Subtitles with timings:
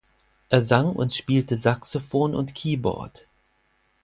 [0.49, 3.27] Er sang und spielte Saxophon und Keyboard.